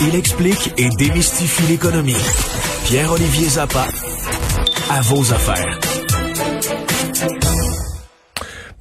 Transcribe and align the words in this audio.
Il 0.00 0.14
explique 0.14 0.72
et 0.78 0.88
démystifie 0.98 1.62
l'économie. 1.68 2.16
Pierre-Olivier 2.84 3.48
Zappa, 3.48 3.86
à 4.90 5.00
vos 5.02 5.32
affaires. 5.32 5.78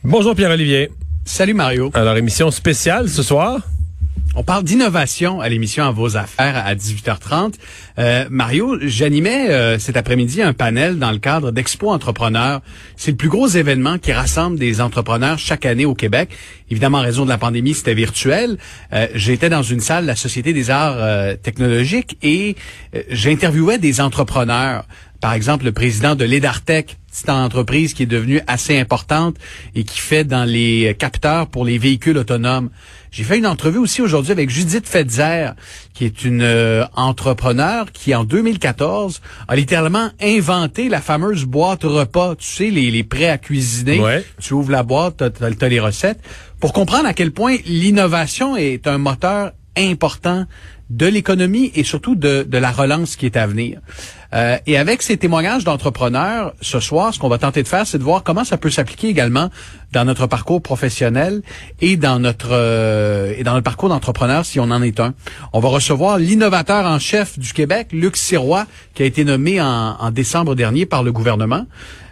Bonjour 0.04 0.36
Pierre-Olivier. 0.36 0.92
Salut 1.26 1.54
Mario. 1.54 1.92
Alors, 1.94 2.18
émission 2.18 2.52
spéciale 2.52 3.08
ce 3.08 3.24
soir. 3.24 3.62
On 4.36 4.44
parle 4.44 4.64
d'innovation 4.64 5.42
à 5.42 5.50
l'émission 5.50 5.84
À 5.86 5.92
vos 5.92 6.16
affaires 6.16 6.56
à 6.56 6.76
18h30. 6.76 7.56
Euh, 7.98 8.26
Mario, 8.30 8.78
j'animais 8.82 9.50
euh, 9.50 9.80
cet 9.80 9.98
après-midi 9.98 10.44
un 10.44 10.54
panel 10.54 11.00
dans 11.00 11.12
le 11.12 11.18
cadre 11.18 11.52
d'Expo 11.52 11.90
Entrepreneurs. 11.90 12.62
C'est 12.96 13.12
le 13.12 13.18
plus 13.18 13.28
gros 13.28 13.48
événement 13.48 13.98
qui 13.98 14.12
rassemble 14.12 14.60
des 14.60 14.82
entrepreneurs 14.82 15.40
chaque 15.40 15.66
année 15.66 15.86
au 15.86 15.96
Québec. 15.96 16.30
Évidemment, 16.70 17.00
en 17.00 17.02
raison 17.02 17.24
de 17.24 17.30
la 17.30 17.40
pandémie, 17.40 17.74
c'était 17.74 17.96
virtuel. 17.96 18.58
Euh, 18.94 19.08
J'étais 19.16 19.50
dans 19.50 19.64
une 19.64 19.80
salle 19.80 20.04
de 20.04 20.08
la 20.08 20.16
Société 20.16 20.54
des 20.54 20.70
arts 20.70 20.98
euh, 20.98 21.36
technologiques 21.36 22.18
et 22.22 22.56
j'interviewais 23.10 23.80
des 23.80 24.00
entrepreneurs. 24.00 24.86
Par 25.22 25.34
exemple, 25.34 25.66
le 25.66 25.72
président 25.72 26.16
de 26.16 26.24
l'Edartec, 26.24 26.98
petite 27.10 27.30
entreprise 27.30 27.94
qui 27.94 28.04
est 28.04 28.06
devenue 28.06 28.40
assez 28.48 28.78
importante 28.78 29.36
et 29.76 29.84
qui 29.84 30.00
fait 30.00 30.24
dans 30.24 30.46
les 30.46 30.96
capteurs 30.98 31.48
pour 31.48 31.66
les 31.66 31.78
véhicules 31.78 32.18
autonomes. 32.18 32.70
J'ai 33.12 33.24
fait 33.24 33.40
une 33.40 33.48
entrevue 33.48 33.80
aussi 33.80 34.02
aujourd'hui 34.02 34.32
avec 34.32 34.50
Judith 34.50 34.88
Fetzer, 34.88 35.52
qui 35.94 36.06
est 36.06 36.24
une 36.24 36.44
euh, 36.44 36.86
entrepreneur 36.96 37.92
qui, 37.92 38.14
en 38.14 38.24
2014, 38.24 39.22
a 39.48 39.56
littéralement 39.56 40.10
inventé 40.22 40.90
la 40.90 41.02
fameuse 41.02 41.46
boîte 41.46 41.84
repas. 41.84 42.36
Tu 42.36 42.48
sais, 42.48 42.70
les, 42.70 42.92
les 42.92 43.04
prêts 43.04 43.30
à 43.30 43.40
cuisiner. 43.40 44.00
Ouais. 44.00 44.24
Tu 44.40 44.54
ouvres 44.54 44.72
la 44.72 44.84
boîte, 44.84 45.24
tu 45.38 45.44
as, 45.66 45.70
les 45.70 45.80
recettes. 45.80 46.20
Pour 46.60 46.72
comprendre 46.72 47.08
à 47.08 47.14
quel 47.14 47.32
point 47.32 47.58
l'innovation 47.66 48.56
est 48.56 48.86
un 48.86 49.00
moteur 49.00 49.52
important 49.76 50.46
de 50.90 51.06
l'économie 51.06 51.72
et 51.76 51.84
surtout 51.84 52.16
de, 52.16 52.44
de 52.44 52.58
la 52.58 52.72
relance 52.72 53.16
qui 53.16 53.26
est 53.26 53.38
à 53.38 53.48
venir. 53.48 53.80
Euh, 54.34 54.58
et 54.68 54.78
avec 54.78 55.02
ces 55.02 55.18
témoignages 55.18 55.64
d'entrepreneurs, 55.64 56.54
ce 56.62 56.80
soir, 56.80 57.14
ce 57.14 57.20
qu'on 57.20 57.30
va 57.30 57.40
tenter 57.40 57.64
de 57.64 57.68
faire, 57.68 57.88
c'est 57.88 57.98
de 57.98 58.04
voir 58.04 58.24
comment 58.24 58.44
ça 58.44 58.58
peut 58.58 58.70
s'appliquer 58.70 59.08
également 59.08 59.50
dans 59.92 60.06
notre 60.06 60.28
parcours 60.28 60.62
professionnel 60.62 61.42
et 61.82 61.98
dans 61.98 62.20
notre 62.20 62.50
euh, 62.52 63.34
et 63.38 63.44
dans 63.44 63.54
notre 63.54 63.64
parcours 63.64 63.90
d'entrepreneur 63.90 64.46
si 64.46 64.60
on 64.60 64.64
en 64.72 64.82
est 64.82 65.00
un. 65.00 65.14
On 65.54 65.60
va 65.60 65.70
recevoir 65.70 66.18
l'innovateur 66.18 66.86
en 66.86 67.00
chef 67.00 67.40
du 67.40 67.54
Québec, 67.54 67.88
Luc 67.92 68.18
Sirois, 68.18 68.66
qui 68.94 69.04
a 69.04 69.06
été 69.06 69.24
nommé 69.24 69.62
en, 69.62 69.96
en 70.00 70.12
décembre 70.12 70.56
dernier 70.56 70.86
par 70.86 71.04
le 71.04 71.12
gouvernement. 71.12 71.66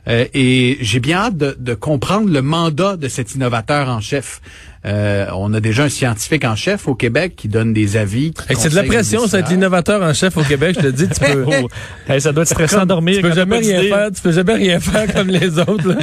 Euh, 0.08 0.26
et 0.34 0.78
j'ai 0.82 1.00
bien 1.00 1.18
hâte 1.18 1.38
de, 1.38 1.56
de, 1.60 1.74
comprendre 1.74 2.32
le 2.32 2.42
mandat 2.42 2.96
de 2.96 3.10
cet 3.10 3.36
innovateur 3.36 3.90
en 3.90 4.00
chef. 4.00 4.42
Euh, 4.86 5.26
on 5.36 5.54
a 5.54 5.60
déjà 5.60 5.84
un 5.84 5.90
scientifique 5.90 6.46
en 6.46 6.56
chef 6.56 6.88
au 6.88 6.96
Québec 6.96 7.34
qui 7.36 7.50
donne 7.50 7.74
des 7.74 7.98
avis. 7.98 8.34
c'est 8.56 8.70
de 8.70 8.76
la 8.76 8.84
pression, 8.84 9.28
ça, 9.28 9.40
être 9.40 9.50
l'innovateur 9.50 10.02
en 10.02 10.14
chef 10.14 10.38
au 10.38 10.44
Québec, 10.44 10.78
je 10.80 10.88
te 10.88 10.92
dis, 10.92 11.10
tu 11.10 11.20
peux. 11.20 11.46
Hey, 12.08 12.22
ça 12.22 12.32
doit 12.32 12.44
être 12.44 12.50
stressant 12.50 12.82
de 12.82 12.86
dormir. 12.86 13.18
Tu 13.18 13.22
peux 13.22 13.34
jamais 13.34 13.58
rien 13.58 13.82
faire, 13.82 14.12
tu 14.14 14.22
peux 14.22 14.32
jamais 14.32 14.54
rien 14.54 14.80
faire 14.80 15.14
comme 15.14 15.28
les 15.28 15.60
autres, 15.60 15.90
là. 15.90 15.98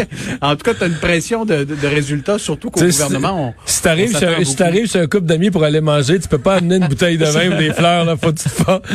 en 0.40 0.54
tout 0.54 0.62
cas, 0.62 0.74
tu 0.74 0.84
as 0.84 0.86
une 0.86 0.98
pression 1.02 1.44
de, 1.44 1.64
de- 1.64 1.74
de 1.74 1.86
résultats, 1.86 2.38
surtout 2.38 2.70
qu'au 2.70 2.80
gouvernement, 2.80 3.48
on, 3.48 3.54
Si 3.66 3.82
t'arrives 3.82 4.08
si 4.08 4.16
chez 4.88 4.98
un 5.00 5.06
couple 5.06 5.26
d'amis 5.26 5.50
pour 5.50 5.64
aller 5.64 5.80
manger, 5.80 6.18
tu 6.18 6.28
peux 6.28 6.38
pas 6.38 6.54
amener 6.56 6.76
une 6.76 6.86
bouteille 6.88 7.18
de 7.18 7.24
vin 7.26 7.50
ou 7.50 7.58
des 7.58 7.72
fleurs, 7.72 8.04
là. 8.04 8.16
Faut 8.16 8.32
que 8.32 8.38
tu 8.40 8.48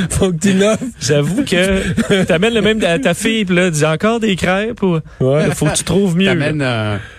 faut 0.09 0.31
que 0.31 0.37
tu. 0.37 0.53
J'avoue 1.01 1.43
que 1.43 2.23
t'amènes 2.23 2.53
le 2.53 2.61
même 2.61 2.83
à 2.83 2.97
ta 2.99 3.13
fille, 3.13 3.45
pis 3.45 3.53
là, 3.53 3.69
dis 3.69 3.85
encore 3.85 4.19
des 4.19 4.35
crêpes 4.35 4.81
ou 4.81 4.99
Ouais. 5.19 5.51
Faut 5.53 5.65
que 5.67 5.75
tu 5.75 5.83
trouves 5.83 6.15
mieux. 6.17 6.25
T'amènes 6.27 6.65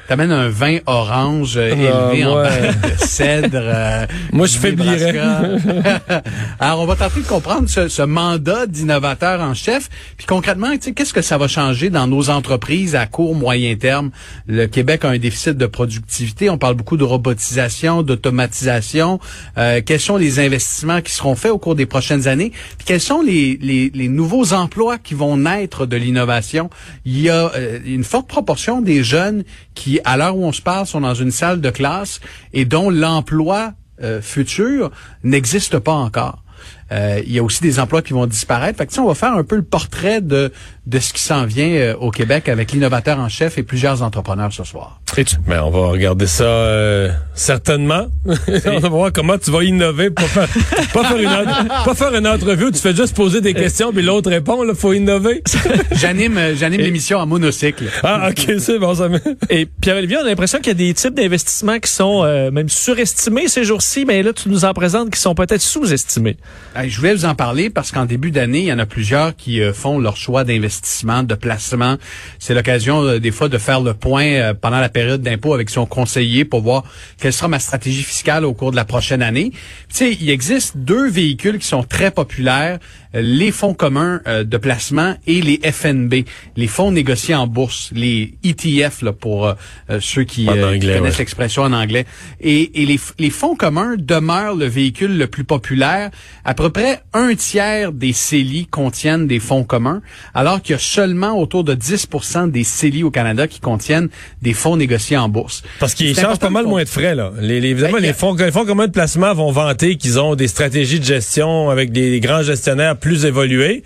t'amènes 0.08 0.32
un 0.32 0.48
vin 0.48 0.78
orange 0.86 1.56
euh, 1.56 1.70
Ah, 1.72 2.12
élevé 2.12 2.24
en 2.24 2.34
barrique 2.34 2.80
de 2.80 3.04
cèdre. 3.06 3.50
euh, 3.54 4.06
Moi, 4.32 4.46
je 4.46 4.58
faiblirais. 4.58 5.14
Alors, 6.58 6.80
on 6.80 6.86
va 6.86 6.96
tenter 6.96 7.20
de 7.20 7.26
comprendre 7.26 7.68
ce, 7.68 7.88
ce 7.88 8.02
mandat 8.02 8.66
d'innovateur 8.66 9.40
en 9.40 9.52
chef. 9.54 9.88
Puis 10.16 10.26
concrètement, 10.26 10.70
qu'est-ce 10.78 11.12
que 11.12 11.22
ça 11.22 11.36
va 11.38 11.46
changer 11.46 11.90
dans 11.90 12.06
nos 12.06 12.30
entreprises 12.30 12.96
à 12.96 13.06
court, 13.06 13.34
moyen 13.34 13.76
terme? 13.76 14.10
Le 14.46 14.66
Québec 14.66 15.04
a 15.04 15.10
un 15.10 15.18
déficit 15.18 15.56
de 15.58 15.66
productivité. 15.66 16.48
On 16.48 16.56
parle 16.58 16.74
beaucoup 16.74 16.96
de 16.96 17.04
robotisation, 17.04 18.02
d'automatisation. 18.02 19.20
Euh, 19.58 19.82
quels 19.84 20.00
sont 20.00 20.16
les 20.16 20.40
investissements 20.40 21.02
qui 21.02 21.12
seront 21.12 21.34
faits 21.34 21.52
au 21.52 21.58
cours 21.58 21.74
des 21.74 21.86
prochaines 21.86 22.26
années? 22.28 22.50
Puis 22.78 22.86
quels 22.86 23.00
sont 23.00 23.20
les, 23.20 23.58
les, 23.60 23.90
les 23.94 24.08
nouveaux 24.08 24.54
emplois 24.54 24.96
qui 24.96 25.12
vont 25.14 25.36
naître 25.36 25.84
de 25.84 25.96
l'innovation? 25.96 26.70
Il 27.04 27.20
y 27.20 27.28
a 27.28 27.52
euh, 27.54 27.78
une 27.84 28.04
forte 28.04 28.26
proportion 28.26 28.80
des 28.80 29.04
jeunes 29.04 29.44
qui, 29.78 30.00
à 30.04 30.16
l'heure 30.16 30.36
où 30.36 30.44
on 30.44 30.52
se 30.52 30.60
parle, 30.60 30.86
sont 30.86 31.00
dans 31.00 31.14
une 31.14 31.30
salle 31.30 31.60
de 31.60 31.70
classe 31.70 32.20
et 32.52 32.64
dont 32.64 32.90
l'emploi 32.90 33.74
euh, 34.02 34.20
futur 34.20 34.90
n'existe 35.22 35.78
pas 35.78 35.92
encore. 35.92 36.42
Euh, 36.90 37.22
il 37.24 37.32
y 37.32 37.38
a 37.38 37.42
aussi 37.44 37.62
des 37.62 37.78
emplois 37.78 38.02
qui 38.02 38.12
vont 38.12 38.26
disparaître. 38.26 38.78
Fait 38.78 38.86
que, 38.86 39.00
on 39.00 39.06
va 39.06 39.14
faire 39.14 39.34
un 39.34 39.44
peu 39.44 39.56
le 39.56 39.62
portrait 39.62 40.20
de, 40.20 40.52
de 40.86 40.98
ce 40.98 41.12
qui 41.12 41.22
s'en 41.22 41.44
vient 41.44 41.68
euh, 41.68 41.94
au 41.96 42.10
Québec 42.10 42.48
avec 42.48 42.72
l'innovateur 42.72 43.20
en 43.20 43.28
chef 43.28 43.56
et 43.56 43.62
plusieurs 43.62 44.02
entrepreneurs 44.02 44.52
ce 44.52 44.64
soir. 44.64 45.00
Mais 45.18 45.24
Ben, 45.48 45.62
on 45.64 45.70
va 45.70 45.88
regarder 45.88 46.28
ça 46.28 46.44
euh, 46.44 47.10
certainement. 47.34 48.06
on 48.66 48.78
va 48.78 48.88
voir 48.88 49.12
comment 49.12 49.36
tu 49.36 49.50
vas 49.50 49.64
innover 49.64 50.10
pour 50.10 50.28
faire, 50.28 50.46
pas 50.94 51.02
faire 51.02 51.16
une 51.16 51.68
pas 51.84 51.94
faire 51.94 52.14
une 52.14 52.26
entrevue 52.28 52.66
où 52.66 52.70
tu 52.70 52.78
fais 52.78 52.94
juste 52.94 53.16
poser 53.16 53.40
des 53.40 53.52
questions 53.52 53.92
puis 53.92 54.02
l'autre 54.02 54.30
répond. 54.30 54.62
Là, 54.62 54.74
faut 54.74 54.92
innover. 54.92 55.42
J'anime 55.92 56.38
euh, 56.38 56.54
j'anime 56.54 56.82
l'émission 56.82 57.18
en 57.18 57.26
monocycle. 57.26 57.86
Ah, 58.04 58.28
ok, 58.30 58.60
c'est 58.60 58.78
bon, 58.78 58.94
ça 58.94 59.08
me... 59.08 59.18
Et 59.50 59.66
Pierre-Olivier, 59.66 60.18
on 60.18 60.24
a 60.24 60.28
l'impression 60.28 60.58
qu'il 60.58 60.68
y 60.68 60.70
a 60.70 60.74
des 60.74 60.94
types 60.94 61.14
d'investissements 61.14 61.80
qui 61.80 61.90
sont 61.90 62.22
euh, 62.22 62.52
même 62.52 62.68
surestimés 62.68 63.48
ces 63.48 63.64
jours-ci, 63.64 64.04
mais 64.04 64.22
là, 64.22 64.32
tu 64.32 64.48
nous 64.48 64.64
en 64.64 64.72
présentes 64.72 65.10
qui 65.10 65.18
sont 65.18 65.34
peut-être 65.34 65.62
sous-estimés. 65.62 66.36
Hey, 66.76 66.90
je 66.90 66.96
voulais 66.98 67.14
vous 67.14 67.24
en 67.24 67.34
parler 67.34 67.70
parce 67.70 67.90
qu'en 67.90 68.04
début 68.04 68.30
d'année, 68.30 68.60
il 68.60 68.66
y 68.66 68.72
en 68.72 68.78
a 68.78 68.86
plusieurs 68.86 69.34
qui 69.34 69.60
euh, 69.60 69.72
font 69.72 69.98
leur 69.98 70.16
choix 70.16 70.44
d'investissement, 70.44 71.24
de 71.24 71.34
placement. 71.34 71.96
C'est 72.38 72.54
l'occasion 72.54 73.02
euh, 73.02 73.18
des 73.18 73.32
fois 73.32 73.48
de 73.48 73.58
faire 73.58 73.80
le 73.80 73.94
point 73.94 74.54
pendant 74.60 74.78
la 74.78 74.88
période 74.88 75.07
d'impôt 75.16 75.54
avec 75.54 75.70
son 75.70 75.86
conseiller 75.86 76.44
pour 76.44 76.60
voir 76.60 76.84
quelle 77.18 77.32
sera 77.32 77.48
ma 77.48 77.58
stratégie 77.58 78.02
fiscale 78.02 78.44
au 78.44 78.52
cours 78.52 78.70
de 78.70 78.76
la 78.76 78.84
prochaine 78.84 79.22
année. 79.22 79.50
Tu 79.88 79.94
sais, 79.94 80.12
il 80.20 80.28
existe 80.28 80.76
deux 80.76 81.08
véhicules 81.08 81.58
qui 81.58 81.66
sont 81.66 81.82
très 81.82 82.10
populaires, 82.10 82.78
les 83.14 83.50
fonds 83.52 83.74
communs 83.74 84.20
euh, 84.26 84.44
de 84.44 84.56
placement 84.56 85.16
et 85.26 85.40
les 85.40 85.60
FNB, 85.70 86.24
les 86.56 86.66
fonds 86.66 86.92
négociés 86.92 87.34
en 87.34 87.46
bourse, 87.46 87.90
les 87.94 88.34
ETF 88.44 89.02
là, 89.02 89.12
pour 89.12 89.46
euh, 89.46 89.54
euh, 89.90 89.98
ceux 90.00 90.24
qui, 90.24 90.48
euh, 90.48 90.52
qui 90.52 90.62
anglais, 90.76 90.98
connaissent 90.98 91.12
ouais. 91.14 91.18
l'expression 91.20 91.62
en 91.62 91.72
anglais. 91.72 92.06
Et, 92.40 92.82
et 92.82 92.86
les, 92.86 93.00
les 93.18 93.30
fonds 93.30 93.56
communs 93.56 93.94
demeurent 93.98 94.54
le 94.56 94.66
véhicule 94.66 95.16
le 95.16 95.26
plus 95.26 95.44
populaire. 95.44 96.10
À 96.44 96.54
peu 96.54 96.70
près 96.70 97.00
un 97.14 97.34
tiers 97.34 97.92
des 97.92 98.12
CELI 98.12 98.66
contiennent 98.66 99.26
des 99.26 99.38
fonds 99.40 99.64
communs, 99.64 100.02
alors 100.34 100.60
qu'il 100.62 100.72
y 100.72 100.76
a 100.76 100.78
seulement 100.78 101.38
autour 101.40 101.64
de 101.64 101.74
10% 101.74 102.50
des 102.50 102.64
CELI 102.64 103.02
au 103.02 103.10
Canada 103.10 103.46
qui 103.48 103.60
contiennent 103.60 104.08
des 104.42 104.52
fonds 104.52 104.76
négociés 104.76 105.16
en 105.16 105.28
bourse. 105.28 105.62
Parce 105.80 105.94
qu'ils 105.94 106.14
chargent 106.14 106.38
pas 106.38 106.50
mal 106.50 106.66
moins 106.66 106.84
de 106.84 106.88
frais, 106.88 107.14
là. 107.14 107.32
Les, 107.40 107.60
les- 107.60 107.68
évidemment, 107.70 107.94
Ben, 107.94 108.02
les 108.02 108.12
fonds, 108.12 108.34
les 108.34 108.50
fonds 108.52 108.64
communs 108.64 108.86
de 108.86 108.92
placement 108.92 109.32
vont 109.34 109.50
vanter 109.50 109.96
qu'ils 109.96 110.18
ont 110.20 110.34
des 110.34 110.48
stratégies 110.48 111.00
de 111.00 111.04
gestion 111.04 111.70
avec 111.70 111.92
des, 111.92 112.10
des 112.10 112.20
grands 112.20 112.42
gestionnaires 112.42 112.96
plus 112.98 113.07
évolués, 113.14 113.82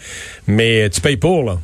mais 0.46 0.88
tu 0.90 1.00
payes 1.00 1.16
pour, 1.16 1.44
là. 1.44 1.58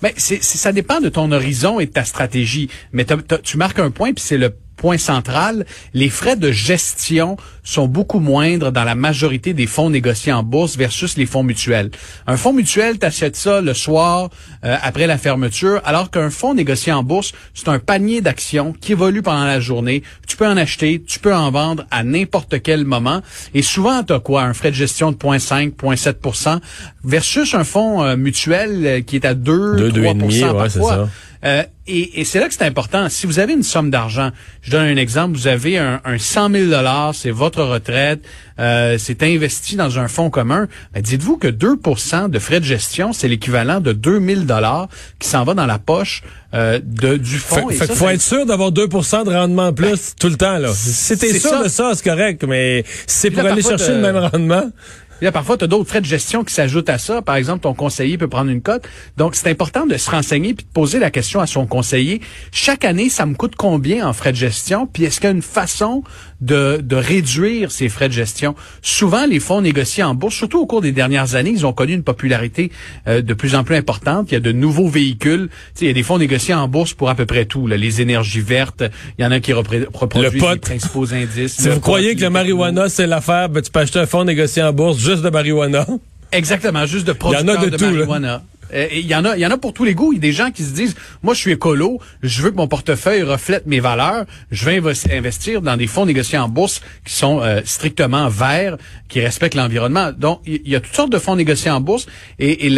Ben, 0.00 0.12
c'est, 0.16 0.42
ça 0.42 0.72
dépend 0.72 1.00
de 1.00 1.08
ton 1.08 1.32
horizon 1.32 1.80
et 1.80 1.86
de 1.86 1.90
ta 1.90 2.04
stratégie. 2.04 2.70
Mais 2.92 3.04
tu 3.42 3.56
marques 3.56 3.80
un 3.80 3.90
point, 3.90 4.12
puis 4.12 4.24
c'est 4.24 4.38
le 4.38 4.54
point 4.78 4.96
central. 4.96 5.66
Les 5.92 6.08
frais 6.08 6.36
de 6.36 6.50
gestion 6.50 7.36
sont 7.62 7.86
beaucoup 7.86 8.20
moindres 8.20 8.72
dans 8.72 8.84
la 8.84 8.94
majorité 8.94 9.52
des 9.52 9.66
fonds 9.66 9.90
négociés 9.90 10.32
en 10.32 10.42
bourse 10.42 10.78
versus 10.78 11.18
les 11.18 11.26
fonds 11.26 11.42
mutuels. 11.42 11.90
Un 12.26 12.38
fonds 12.38 12.54
mutuel, 12.54 12.98
t'achètes 12.98 13.36
ça 13.36 13.60
le 13.60 13.74
soir 13.74 14.30
euh, 14.64 14.76
après 14.82 15.06
la 15.06 15.18
fermeture, 15.18 15.82
alors 15.84 16.10
qu'un 16.10 16.30
fonds 16.30 16.54
négocié 16.54 16.92
en 16.92 17.02
bourse, 17.02 17.32
c'est 17.52 17.68
un 17.68 17.78
panier 17.78 18.22
d'actions 18.22 18.72
qui 18.80 18.92
évolue 18.92 19.20
pendant 19.20 19.44
la 19.44 19.60
journée. 19.60 20.02
Tu 20.26 20.36
peux 20.36 20.46
en 20.46 20.56
acheter, 20.56 21.02
tu 21.06 21.18
peux 21.18 21.34
en 21.34 21.50
vendre 21.50 21.84
à 21.90 22.04
n'importe 22.04 22.62
quel 22.62 22.86
moment. 22.86 23.20
Et 23.52 23.62
souvent, 23.62 24.02
tu 24.02 24.14
as 24.14 24.20
quoi? 24.20 24.42
Un 24.44 24.54
frais 24.54 24.70
de 24.70 24.76
gestion 24.76 25.12
de 25.12 25.16
0,5, 25.16 25.74
0,7% 25.74 26.60
versus 27.04 27.54
un 27.54 27.64
fonds 27.64 28.02
euh, 28.02 28.16
mutuel 28.16 28.86
euh, 28.86 29.00
qui 29.02 29.16
est 29.16 29.26
à 29.26 29.34
2, 29.34 29.76
Deux, 29.76 29.92
deux 29.92 30.04
et 30.04 30.04
3 30.04 30.14
demi, 30.14 30.44
ouais, 30.44 30.68
c'est 30.68 30.78
parfois. 30.78 31.08
Euh, 31.44 31.62
et, 31.86 32.20
et 32.20 32.24
c'est 32.24 32.40
là 32.40 32.48
que 32.48 32.54
c'est 32.54 32.64
important. 32.64 33.08
Si 33.08 33.26
vous 33.26 33.38
avez 33.38 33.52
une 33.52 33.62
somme 33.62 33.90
d'argent, 33.90 34.30
je 34.60 34.70
donne 34.70 34.86
un 34.86 34.96
exemple, 34.96 35.36
vous 35.36 35.46
avez 35.46 35.78
un, 35.78 36.00
un 36.04 36.18
100 36.18 36.50
000 36.50 36.64
dollars, 36.70 37.14
c'est 37.14 37.30
votre 37.30 37.62
retraite, 37.62 38.20
euh, 38.58 38.96
c'est 38.98 39.22
investi 39.22 39.76
dans 39.76 39.98
un 39.98 40.08
fonds 40.08 40.30
commun. 40.30 40.66
Ben, 40.92 41.00
dites-vous 41.02 41.36
que 41.38 41.48
2% 41.48 42.28
de 42.28 42.38
frais 42.38 42.60
de 42.60 42.64
gestion, 42.64 43.12
c'est 43.12 43.28
l'équivalent 43.28 43.80
de 43.80 43.92
2 43.92 44.20
000 44.20 44.40
dollars 44.42 44.88
qui 45.18 45.28
s'en 45.28 45.44
va 45.44 45.54
dans 45.54 45.66
la 45.66 45.78
poche 45.78 46.22
euh, 46.54 46.80
de, 46.84 47.16
du 47.16 47.38
fonds. 47.38 47.68
Fait, 47.68 47.74
Et 47.74 47.78
fait 47.78 47.86
ça, 47.86 47.94
faut 47.94 48.08
être 48.08 48.20
sûr 48.20 48.44
d'avoir 48.44 48.70
2% 48.72 49.24
de 49.24 49.30
rendement 49.32 49.68
en 49.68 49.72
plus 49.72 50.14
tout 50.18 50.28
le 50.28 50.36
temps. 50.36 50.58
là. 50.58 50.72
Si 50.74 51.16
t'es 51.16 51.28
c'est 51.32 51.38
sûr 51.38 51.50
ça. 51.50 51.62
de 51.64 51.68
ça, 51.68 51.92
c'est 51.94 52.04
correct, 52.04 52.44
mais 52.46 52.84
c'est 53.06 53.30
pour 53.30 53.44
là, 53.44 53.52
aller 53.52 53.62
chercher 53.62 53.90
de- 53.90 53.94
le 53.94 54.00
même 54.00 54.16
rendement... 54.16 54.70
Là, 55.20 55.32
parfois, 55.32 55.56
tu 55.56 55.64
as 55.64 55.66
d'autres 55.66 55.88
frais 55.88 56.00
de 56.00 56.06
gestion 56.06 56.44
qui 56.44 56.54
s'ajoutent 56.54 56.88
à 56.88 56.98
ça. 56.98 57.22
Par 57.22 57.34
exemple, 57.34 57.60
ton 57.62 57.74
conseiller 57.74 58.16
peut 58.16 58.28
prendre 58.28 58.50
une 58.50 58.62
cote. 58.62 58.88
Donc, 59.16 59.34
c'est 59.34 59.50
important 59.50 59.84
de 59.84 59.96
se 59.96 60.10
renseigner 60.10 60.54
puis 60.54 60.64
de 60.64 60.70
poser 60.70 61.00
la 61.00 61.10
question 61.10 61.40
à 61.40 61.46
son 61.46 61.66
conseiller. 61.66 62.20
Chaque 62.52 62.84
année, 62.84 63.08
ça 63.08 63.26
me 63.26 63.34
coûte 63.34 63.56
combien 63.56 64.06
en 64.06 64.12
frais 64.12 64.30
de 64.30 64.36
gestion? 64.36 64.86
Puis 64.86 65.04
est-ce 65.04 65.20
qu'il 65.20 65.28
y 65.28 65.32
a 65.32 65.34
une 65.34 65.42
façon 65.42 66.04
de, 66.40 66.80
de 66.82 66.96
réduire 66.96 67.70
ces 67.70 67.88
frais 67.88 68.08
de 68.08 68.12
gestion? 68.14 68.54
Souvent, 68.82 69.26
les 69.26 69.40
fonds 69.40 69.60
négociés 69.60 70.02
en 70.02 70.14
bourse, 70.14 70.34
surtout 70.34 70.60
au 70.60 70.66
cours 70.66 70.80
des 70.80 70.92
dernières 70.92 71.34
années, 71.34 71.50
ils 71.50 71.66
ont 71.66 71.72
connu 71.72 71.92
une 71.94 72.02
popularité 72.02 72.70
euh, 73.06 73.22
de 73.22 73.34
plus 73.34 73.54
en 73.54 73.64
plus 73.64 73.76
importante. 73.76 74.28
Il 74.30 74.34
y 74.34 74.36
a 74.36 74.40
de 74.40 74.52
nouveaux 74.52 74.88
véhicules. 74.88 75.48
Il 75.80 75.86
y 75.86 75.90
a 75.90 75.92
des 75.92 76.02
fonds 76.02 76.18
négociés 76.18 76.54
en 76.54 76.68
bourse 76.68 76.94
pour 76.94 77.08
à 77.10 77.14
peu 77.14 77.26
près 77.26 77.44
tout. 77.44 77.66
là. 77.66 77.76
Les 77.76 78.00
énergies 78.00 78.40
vertes, 78.40 78.82
il 79.18 79.22
y 79.22 79.26
en 79.26 79.30
a 79.32 79.40
qui 79.40 79.52
reproduisent 79.52 80.40
pot. 80.40 80.52
les 80.52 80.58
principaux 80.58 81.12
indices. 81.12 81.56
Si 81.56 81.68
vous 81.68 81.74
pot, 81.76 81.80
croyez 81.80 82.14
que 82.16 82.20
le 82.22 82.30
marijuana, 82.30 82.88
c'est 82.88 83.06
l'affaire, 83.06 83.48
ben, 83.48 83.62
tu 83.62 83.70
peux 83.70 83.80
acheter 83.80 83.98
un 83.98 84.06
fonds 84.06 84.24
négocié 84.24 84.62
en 84.62 84.72
bourse 84.72 84.98
juste 84.98 85.22
de 85.22 85.30
marijuana. 85.30 85.86
Exactement, 86.30 86.84
juste 86.86 87.06
de 87.06 87.12
Il 87.12 87.14
y 87.14 87.36
en 87.36 87.44
producteurs 87.44 87.60
a 87.60 87.64
de 87.64 87.70
de, 87.70 87.76
tout, 87.76 87.84
là. 87.84 87.90
marijuana. 87.92 88.42
Et 88.57 88.57
Il 88.72 89.06
y 89.06 89.14
en 89.14 89.24
a, 89.24 89.36
y 89.36 89.46
en 89.46 89.50
a 89.50 89.58
pour 89.58 89.72
tous 89.72 89.84
les 89.84 89.94
goûts. 89.94 90.12
Il 90.12 90.16
y 90.16 90.18
a 90.18 90.22
des 90.22 90.32
gens 90.32 90.50
qui 90.50 90.62
se 90.62 90.72
disent, 90.72 90.94
moi, 91.22 91.34
je 91.34 91.40
suis 91.40 91.52
écolo, 91.52 92.00
je 92.22 92.42
veux 92.42 92.50
que 92.50 92.56
mon 92.56 92.68
portefeuille 92.68 93.22
reflète 93.22 93.66
mes 93.66 93.80
valeurs, 93.80 94.24
je 94.50 94.64
vais 94.64 94.80
inves- 94.80 95.10
investir 95.12 95.62
dans 95.62 95.76
des 95.76 95.86
fonds 95.86 96.06
négociés 96.06 96.38
en 96.38 96.48
bourse 96.48 96.80
qui 97.04 97.14
sont 97.14 97.40
euh, 97.40 97.60
strictement 97.64 98.28
verts, 98.28 98.76
qui 99.08 99.20
respectent 99.20 99.54
l'environnement. 99.54 100.12
Donc, 100.12 100.40
il 100.46 100.68
y 100.68 100.76
a 100.76 100.80
toutes 100.80 100.94
sortes 100.94 101.12
de 101.12 101.18
fonds 101.18 101.36
négociés 101.36 101.70
en 101.70 101.80
bourse. 101.80 102.06
Et 102.38 102.68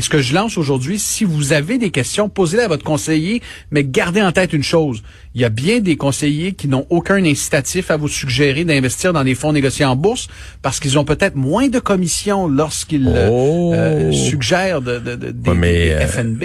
ce 0.00 0.08
que 0.08 0.22
je 0.22 0.34
lance 0.34 0.56
aujourd'hui, 0.56 0.98
si 0.98 1.24
vous 1.24 1.52
avez 1.52 1.78
des 1.78 1.90
questions, 1.90 2.28
posez-les 2.28 2.64
à 2.64 2.68
votre 2.68 2.84
conseiller, 2.84 3.42
mais 3.70 3.84
gardez 3.84 4.22
en 4.22 4.32
tête 4.32 4.52
une 4.52 4.62
chose. 4.62 5.02
Il 5.34 5.40
y 5.40 5.44
a 5.44 5.48
bien 5.48 5.78
des 5.78 5.96
conseillers 5.96 6.52
qui 6.54 6.66
n'ont 6.66 6.86
aucun 6.90 7.24
incitatif 7.24 7.90
à 7.92 7.96
vous 7.96 8.08
suggérer 8.08 8.64
d'investir 8.64 9.12
dans 9.12 9.22
des 9.22 9.36
fonds 9.36 9.52
négociés 9.52 9.84
en 9.84 9.94
bourse 9.94 10.26
parce 10.60 10.80
qu'ils 10.80 10.98
ont 10.98 11.04
peut-être 11.04 11.36
moins 11.36 11.68
de 11.68 11.78
commissions 11.78 12.48
lorsqu'ils 12.48 13.06
euh, 13.06 13.28
Oh. 13.30 13.72
euh, 13.72 14.10
suggèrent 14.10 14.80
de, 14.82 14.98
de, 14.98 15.14
de- 15.14 15.30
des, 15.30 15.50
Ouais, 15.50 15.56
mais, 15.56 15.72
des 15.86 15.90
euh, 15.92 16.06
FNB. 16.08 16.40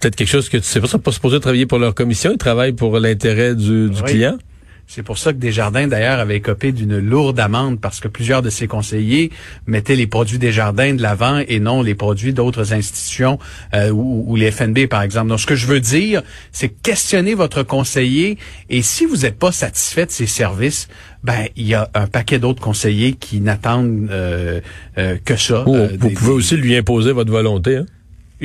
Peut-être 0.00 0.16
quelque 0.16 0.28
chose 0.30 0.48
que 0.48 0.56
tu 0.56 0.64
sais 0.64 0.80
pas, 0.80 0.86
sont 0.86 0.98
pas 0.98 1.12
supposés 1.12 1.40
travailler 1.40 1.66
pour 1.66 1.78
leur 1.78 1.94
commission, 1.94 2.32
ils 2.32 2.38
travaillent 2.38 2.72
pour 2.72 2.98
l'intérêt 2.98 3.54
du, 3.54 3.90
du 3.90 4.00
Oui. 4.00 4.10
client. 4.10 4.38
C'est 4.86 5.02
pour 5.02 5.16
ça 5.16 5.32
que 5.32 5.38
Desjardins, 5.38 5.86
d'ailleurs, 5.86 6.18
avait 6.20 6.36
écopé 6.36 6.70
d'une 6.72 6.98
lourde 6.98 7.40
amende 7.40 7.80
parce 7.80 7.98
que 7.98 8.08
plusieurs 8.08 8.42
de 8.42 8.50
ses 8.50 8.66
conseillers 8.66 9.30
mettaient 9.66 9.96
les 9.96 10.06
produits 10.06 10.38
Desjardins 10.38 10.92
de 10.92 11.00
l'avant 11.00 11.38
et 11.48 11.60
non 11.60 11.80
les 11.82 11.94
produits 11.94 12.34
d'autres 12.34 12.74
institutions 12.74 13.38
euh, 13.74 13.88
ou, 13.90 14.24
ou 14.26 14.36
les 14.36 14.50
FNB, 14.50 14.86
par 14.88 15.00
exemple. 15.02 15.28
Donc, 15.28 15.40
ce 15.40 15.46
que 15.46 15.54
je 15.54 15.66
veux 15.66 15.80
dire, 15.80 16.22
c'est 16.50 16.68
questionner 16.68 17.32
votre 17.34 17.62
conseiller 17.62 18.36
et 18.68 18.82
si 18.82 19.06
vous 19.06 19.18
n'êtes 19.18 19.38
pas 19.38 19.52
satisfait 19.52 20.04
de 20.04 20.10
ses 20.10 20.26
services, 20.26 20.88
ben 21.24 21.46
il 21.56 21.66
y 21.66 21.74
a 21.74 21.88
un 21.94 22.06
paquet 22.06 22.38
d'autres 22.38 22.60
conseillers 22.60 23.12
qui 23.12 23.40
n'attendent 23.40 24.08
euh, 24.10 24.60
euh, 24.98 25.16
que 25.24 25.36
ça. 25.36 25.66
Ou 25.66 25.74
vous 25.74 25.96
des- 26.08 26.14
pouvez 26.14 26.32
aussi 26.32 26.56
lui 26.56 26.76
imposer 26.76 27.12
votre 27.12 27.30
volonté. 27.30 27.76
Hein? 27.76 27.86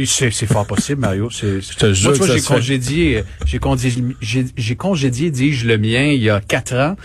C'est 0.06 0.32
c'est 0.32 0.46
fort 0.46 0.66
possible, 0.68 1.02
Mario. 1.02 1.30
C'est- 1.32 1.62
c'est- 1.62 1.74
Moi, 2.04 2.14
j'ai 2.28 2.34
congédié, 2.56 3.24
j'ai 3.46 3.58
congédié, 3.60 4.04
j'ai- 4.22 4.46
j'ai 4.56 4.76
congédié, 4.76 5.32
dis-je, 5.32 5.66
le 5.68 5.78
mien 5.78 6.04
il 6.06 6.22
y 6.22 6.30
a 6.30 6.40
quatre 6.40 6.76
ans. 6.76 6.96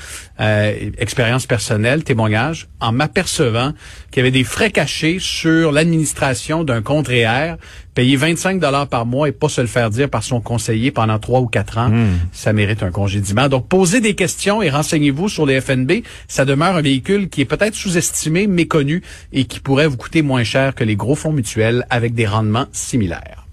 Euh, 0.40 0.90
expérience 0.98 1.46
personnelle, 1.46 2.04
témoignage, 2.04 2.68
en 2.80 2.92
m'apercevant 2.92 3.72
qu'il 4.10 4.18
y 4.18 4.20
avait 4.20 4.30
des 4.30 4.44
frais 4.44 4.70
cachés 4.70 5.18
sur 5.20 5.72
l'administration 5.72 6.64
d'un 6.64 6.82
compte 6.82 7.08
REER, 7.08 7.54
payer 7.94 8.16
25 8.16 8.58
dollars 8.58 8.86
par 8.88 9.04
mois 9.06 9.28
et 9.28 9.32
pas 9.32 9.48
se 9.48 9.60
le 9.60 9.66
faire 9.66 9.90
dire 9.90 10.08
par 10.08 10.22
son 10.22 10.40
conseiller 10.40 10.90
pendant 10.90 11.18
trois 11.18 11.40
ou 11.40 11.46
quatre 11.46 11.78
ans, 11.78 11.90
Hmm. 11.90 12.18
ça 12.32 12.52
mérite 12.52 12.82
un 12.82 12.90
congédiement. 12.90 13.48
Donc, 13.48 13.68
posez 13.68 14.00
des 14.00 14.14
questions 14.14 14.62
et 14.62 14.70
renseignez-vous 14.70 15.28
sur 15.28 15.44
les 15.46 15.60
FNB. 15.60 16.02
Ça 16.28 16.44
demeure 16.44 16.76
un 16.76 16.82
véhicule 16.82 17.28
qui 17.28 17.40
est 17.42 17.44
peut-être 17.44 17.74
sous-estimé, 17.74 18.46
méconnu 18.46 19.02
et 19.32 19.44
qui 19.44 19.60
pourrait 19.60 19.86
vous 19.88 19.96
coûter 19.96 20.22
moins 20.22 20.44
cher 20.44 20.74
que 20.74 20.84
les 20.84 20.96
gros 20.96 21.14
fonds 21.14 21.32
mutuels 21.32 21.86
avec 21.90 22.14
des 22.14 22.26
rendements 22.26 22.66
similaires. 22.72 23.46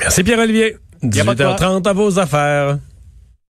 Merci 0.00 0.24
Pierre-Olivier. 0.24 0.76
Y 1.02 1.20
a 1.20 1.24
pas 1.24 1.34
de 1.34 1.44
quoi. 1.44 1.54
18h30 1.56 1.86
à 1.88 1.92
vos 1.92 2.18
affaires. 2.18 2.78